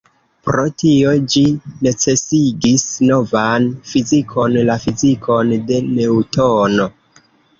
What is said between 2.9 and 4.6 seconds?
novan fizikon,